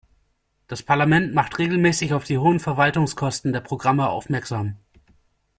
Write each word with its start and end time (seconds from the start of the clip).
Das 0.67 0.81
Parlament 0.81 1.35
macht 1.35 1.59
regelmäßig 1.59 2.15
auf 2.15 2.23
die 2.23 2.39
hohen 2.39 2.59
Verwaltungskosten 2.59 3.53
der 3.53 3.59
Programme 3.61 4.09
aufmerksam. 4.09 4.77